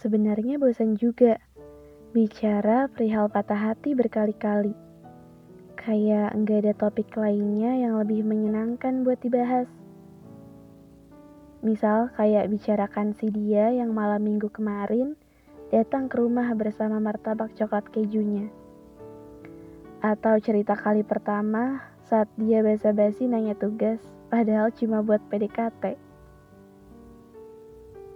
Sebenarnya 0.00 0.56
bosan 0.56 0.96
juga 0.96 1.36
bicara 2.16 2.88
perihal 2.88 3.28
patah 3.28 3.68
hati 3.68 3.92
berkali-kali. 3.92 4.72
Kayak 5.76 6.32
enggak 6.32 6.64
ada 6.64 6.72
topik 6.72 7.12
lainnya 7.20 7.76
yang 7.76 8.00
lebih 8.00 8.24
menyenangkan 8.24 9.04
buat 9.04 9.20
dibahas. 9.20 9.68
Misal 11.60 12.08
kayak 12.16 12.48
bicarakan 12.48 13.12
si 13.12 13.28
dia 13.28 13.76
yang 13.76 13.92
malam 13.92 14.24
minggu 14.24 14.48
kemarin 14.48 15.20
datang 15.68 16.08
ke 16.08 16.16
rumah 16.16 16.48
bersama 16.56 16.96
martabak 16.96 17.52
coklat 17.52 17.84
kejunya. 17.92 18.48
Atau 20.00 20.40
cerita 20.40 20.80
kali 20.80 21.04
pertama 21.04 21.84
saat 22.08 22.32
dia 22.40 22.64
basa-basi 22.64 23.28
nanya 23.28 23.52
tugas 23.52 24.00
padahal 24.32 24.72
cuma 24.72 25.04
buat 25.04 25.20
PDKT 25.28 26.09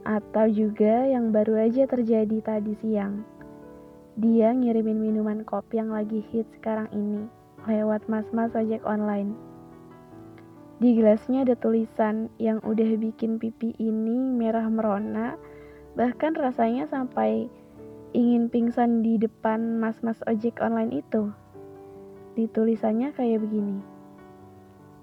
atau 0.04 0.46
juga 0.48 1.08
yang 1.08 1.32
baru 1.32 1.64
aja 1.64 1.88
terjadi 1.88 2.40
tadi 2.44 2.76
siang. 2.80 3.24
Dia 4.14 4.54
ngirimin 4.54 5.00
minuman 5.00 5.42
kopi 5.42 5.80
yang 5.80 5.90
lagi 5.90 6.22
hit 6.30 6.46
sekarang 6.54 6.86
ini 6.94 7.26
lewat 7.66 8.06
mas-mas 8.06 8.52
ojek 8.54 8.84
online. 8.84 9.34
Di 10.78 10.94
gelasnya 10.94 11.48
ada 11.48 11.56
tulisan 11.56 12.28
yang 12.36 12.60
udah 12.62 13.00
bikin 13.00 13.40
pipi 13.40 13.72
ini 13.80 14.20
merah 14.30 14.68
merona, 14.68 15.40
bahkan 15.96 16.36
rasanya 16.36 16.84
sampai 16.86 17.48
ingin 18.14 18.46
pingsan 18.52 19.02
di 19.02 19.18
depan 19.18 19.80
mas-mas 19.80 20.20
ojek 20.28 20.60
online 20.60 21.02
itu. 21.02 21.32
Di 22.38 22.46
tulisannya 22.50 23.16
kayak 23.16 23.42
begini. 23.42 23.80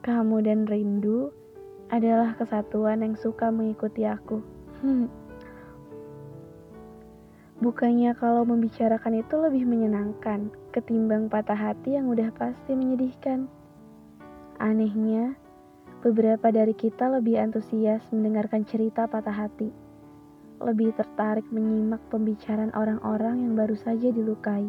Kamu 0.06 0.40
dan 0.46 0.70
rindu 0.70 1.34
adalah 1.92 2.36
kesatuan 2.40 3.04
yang 3.04 3.20
suka 3.20 3.52
mengikuti 3.52 4.08
aku. 4.08 4.61
Hmm. 4.82 5.06
Bukannya 7.62 8.18
kalau 8.18 8.42
membicarakan 8.42 9.22
itu 9.22 9.38
lebih 9.38 9.70
menyenangkan 9.70 10.50
ketimbang 10.74 11.30
patah 11.30 11.54
hati 11.54 11.94
yang 11.94 12.10
udah 12.10 12.34
pasti 12.34 12.74
menyedihkan. 12.74 13.46
Anehnya, 14.58 15.38
beberapa 16.02 16.50
dari 16.50 16.74
kita 16.74 17.14
lebih 17.14 17.38
antusias 17.38 18.02
mendengarkan 18.10 18.66
cerita 18.66 19.06
patah 19.06 19.46
hati. 19.46 19.70
Lebih 20.58 20.98
tertarik 20.98 21.46
menyimak 21.54 22.02
pembicaraan 22.10 22.74
orang-orang 22.74 23.46
yang 23.46 23.54
baru 23.54 23.78
saja 23.78 24.10
dilukai. 24.10 24.66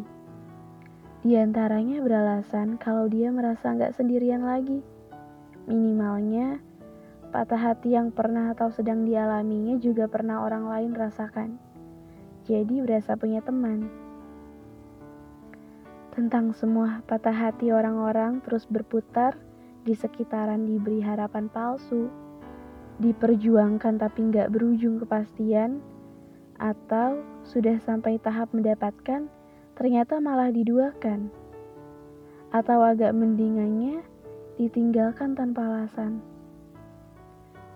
Di 1.25 1.33
antaranya 1.41 1.97
beralasan 2.05 2.77
kalau 2.77 3.09
dia 3.09 3.33
merasa 3.33 3.73
nggak 3.73 3.97
sendirian 3.97 4.45
lagi. 4.45 4.85
Minimalnya, 5.65 6.61
Patah 7.33 7.57
hati 7.57 7.97
yang 7.97 8.13
pernah 8.13 8.53
atau 8.53 8.69
sedang 8.69 9.09
dialaminya 9.09 9.81
juga 9.81 10.05
pernah 10.05 10.45
orang 10.45 10.69
lain 10.69 10.93
rasakan. 10.93 11.57
Jadi 12.45 12.77
berasa 12.77 13.17
punya 13.17 13.41
teman. 13.41 13.89
Tentang 16.13 16.53
semua 16.53 17.01
patah 17.09 17.33
hati 17.33 17.73
orang-orang 17.73 18.37
terus 18.45 18.69
berputar 18.69 19.33
di 19.81 19.97
sekitaran 19.97 20.69
diberi 20.69 21.01
harapan 21.01 21.49
palsu, 21.49 22.05
diperjuangkan 23.01 23.97
tapi 23.97 24.29
nggak 24.29 24.53
berujung 24.53 25.01
kepastian, 25.01 25.81
atau 26.61 27.17
sudah 27.41 27.81
sampai 27.81 28.21
tahap 28.21 28.53
mendapatkan 28.53 29.25
ternyata 29.73 30.21
malah 30.21 30.53
diduakan, 30.53 31.33
atau 32.53 32.77
agak 32.85 33.09
mendingannya 33.17 34.05
ditinggalkan 34.61 35.33
tanpa 35.33 35.65
alasan. 35.65 36.32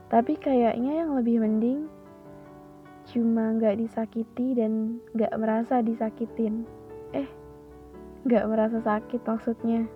Tapi 0.08 0.40
kayaknya 0.40 1.04
yang 1.04 1.20
lebih 1.20 1.44
mending 1.44 1.92
cuma 3.08 3.56
nggak 3.56 3.80
disakiti 3.80 4.56
dan 4.56 5.04
nggak 5.12 5.36
merasa 5.36 5.84
disakitin. 5.84 6.64
Eh, 7.12 7.28
nggak 8.24 8.48
merasa 8.48 8.80
sakit 8.84 9.20
maksudnya. 9.24 9.88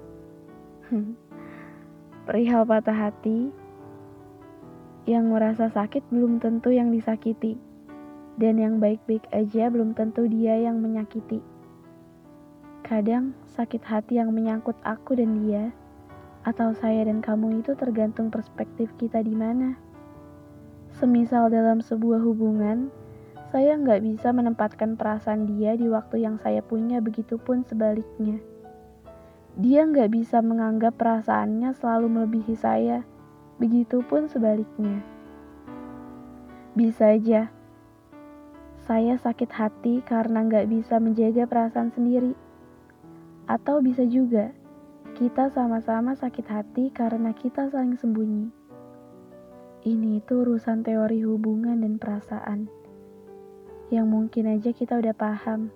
Perihal 2.27 2.67
patah 2.67 2.95
hati, 2.95 3.51
yang 5.07 5.31
merasa 5.31 5.71
sakit 5.71 6.05
belum 6.11 6.43
tentu 6.43 6.71
yang 6.71 6.91
disakiti. 6.91 7.55
Dan 8.39 8.57
yang 8.57 8.79
baik-baik 8.79 9.27
aja 9.35 9.67
belum 9.67 9.91
tentu 9.91 10.23
dia 10.25 10.55
yang 10.55 10.79
menyakiti. 10.79 11.43
Kadang 12.81 13.35
sakit 13.55 13.83
hati 13.83 14.17
yang 14.19 14.31
menyangkut 14.31 14.75
aku 14.87 15.19
dan 15.19 15.43
dia, 15.43 15.75
atau 16.47 16.71
saya 16.71 17.05
dan 17.05 17.19
kamu 17.19 17.59
itu 17.61 17.75
tergantung 17.75 18.31
perspektif 18.31 18.87
kita 18.95 19.19
di 19.21 19.35
mana. 19.35 19.90
Semisal 21.01 21.49
dalam 21.49 21.81
sebuah 21.81 22.21
hubungan, 22.21 22.93
saya 23.49 23.73
nggak 23.73 24.05
bisa 24.05 24.29
menempatkan 24.29 24.93
perasaan 24.93 25.49
dia 25.49 25.73
di 25.73 25.89
waktu 25.89 26.21
yang 26.21 26.37
saya 26.37 26.61
punya, 26.61 27.01
begitupun 27.01 27.65
sebaliknya. 27.65 28.37
Dia 29.57 29.89
nggak 29.89 30.13
bisa 30.13 30.45
menganggap 30.45 31.01
perasaannya 31.01 31.73
selalu 31.73 32.05
melebihi 32.05 32.53
saya, 32.53 33.01
begitupun 33.57 34.29
sebaliknya. 34.29 35.01
Bisa 36.77 37.17
aja, 37.17 37.49
saya 38.85 39.17
sakit 39.17 39.49
hati 39.49 40.05
karena 40.05 40.45
nggak 40.45 40.69
bisa 40.69 41.01
menjaga 41.01 41.49
perasaan 41.49 41.89
sendiri. 41.89 42.37
Atau 43.49 43.81
bisa 43.81 44.05
juga, 44.05 44.53
kita 45.17 45.49
sama-sama 45.49 46.13
sakit 46.13 46.45
hati 46.45 46.93
karena 46.93 47.33
kita 47.33 47.73
saling 47.73 47.97
sembunyi. 47.97 48.60
Ini 49.81 50.21
itu 50.21 50.45
urusan 50.45 50.85
teori 50.85 51.25
hubungan 51.25 51.81
dan 51.81 51.97
perasaan 51.97 52.69
yang 53.91 54.07
mungkin 54.07 54.47
aja 54.47 54.71
kita 54.71 55.01
udah 55.01 55.11
paham. 55.11 55.73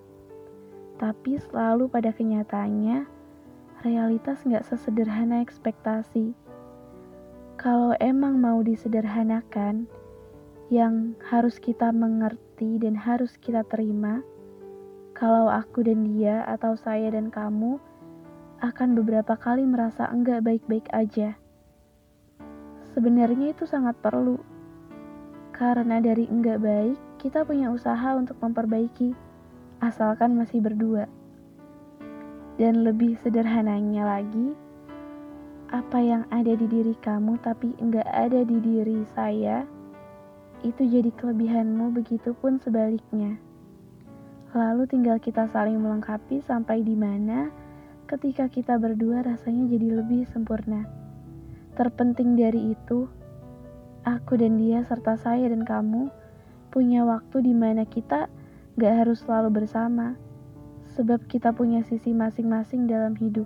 Tapi 0.96 1.36
selalu 1.36 1.92
pada 1.92 2.16
kenyataannya, 2.16 3.04
realitas 3.84 4.46
nggak 4.48 4.64
sesederhana 4.64 5.44
ekspektasi. 5.44 6.32
Kalau 7.60 7.92
emang 8.00 8.40
mau 8.40 8.64
disederhanakan, 8.64 9.90
yang 10.70 11.14
harus 11.26 11.62
kita 11.62 11.90
mengerti 11.90 12.78
dan 12.82 12.94
harus 12.94 13.36
kita 13.42 13.66
terima, 13.68 14.22
kalau 15.18 15.52
aku 15.52 15.82
dan 15.82 16.08
dia 16.16 16.42
atau 16.46 16.74
saya 16.78 17.10
dan 17.10 17.34
kamu 17.34 17.78
akan 18.64 18.90
beberapa 18.96 19.36
kali 19.36 19.68
merasa 19.68 20.08
enggak 20.10 20.42
baik-baik 20.42 20.88
aja 20.96 21.38
Sebenarnya 22.96 23.52
itu 23.52 23.68
sangat 23.68 24.00
perlu. 24.00 24.40
Karena 25.52 26.00
dari 26.00 26.32
enggak 26.32 26.64
baik, 26.64 26.96
kita 27.20 27.44
punya 27.44 27.68
usaha 27.68 28.16
untuk 28.16 28.40
memperbaiki, 28.40 29.12
asalkan 29.84 30.40
masih 30.40 30.64
berdua. 30.64 31.04
Dan 32.56 32.88
lebih 32.88 33.20
sederhananya 33.20 34.08
lagi, 34.08 34.56
apa 35.76 36.00
yang 36.00 36.24
ada 36.32 36.56
di 36.56 36.72
diri 36.72 36.96
kamu 37.04 37.36
tapi 37.44 37.76
enggak 37.84 38.08
ada 38.08 38.48
di 38.48 38.64
diri 38.64 39.04
saya, 39.12 39.68
itu 40.64 40.88
jadi 40.88 41.12
kelebihanmu 41.20 41.92
begitupun 42.00 42.64
sebaliknya. 42.64 43.36
Lalu 44.56 44.88
tinggal 44.88 45.20
kita 45.20 45.52
saling 45.52 45.84
melengkapi 45.84 46.40
sampai 46.40 46.80
di 46.80 46.96
mana 46.96 47.52
ketika 48.08 48.48
kita 48.48 48.80
berdua 48.80 49.20
rasanya 49.20 49.68
jadi 49.68 50.00
lebih 50.00 50.24
sempurna. 50.32 51.05
Terpenting 51.76 52.40
dari 52.40 52.72
itu, 52.72 53.04
aku 54.08 54.40
dan 54.40 54.56
dia 54.56 54.80
serta 54.88 55.20
saya 55.20 55.52
dan 55.52 55.68
kamu 55.68 56.08
punya 56.72 57.04
waktu 57.04 57.44
di 57.44 57.52
mana 57.52 57.84
kita 57.84 58.32
gak 58.80 58.94
harus 59.04 59.28
selalu 59.28 59.60
bersama, 59.60 60.16
sebab 60.96 61.28
kita 61.28 61.52
punya 61.52 61.84
sisi 61.84 62.16
masing-masing 62.16 62.88
dalam 62.88 63.12
hidup. 63.20 63.44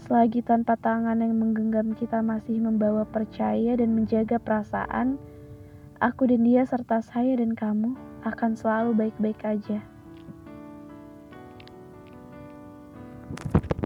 Selagi 0.00 0.40
tanpa 0.40 0.80
tangan 0.80 1.20
yang 1.20 1.36
menggenggam 1.36 1.92
kita 1.92 2.24
masih 2.24 2.56
membawa 2.56 3.04
percaya 3.04 3.76
dan 3.76 3.92
menjaga 3.92 4.40
perasaan, 4.40 5.20
aku 6.00 6.24
dan 6.24 6.40
dia 6.40 6.64
serta 6.64 7.04
saya 7.04 7.36
dan 7.36 7.52
kamu 7.52 8.00
akan 8.24 8.56
selalu 8.56 8.96
baik-baik 8.96 9.44
aja. 9.44 9.84